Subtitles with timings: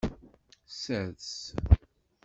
[0.79, 1.53] Sers.